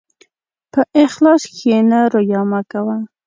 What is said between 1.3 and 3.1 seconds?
کښېنه، ریا مه کوه.